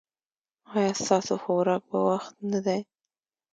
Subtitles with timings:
[0.75, 2.79] ایا ستاسو خوراک په وخت نه دی؟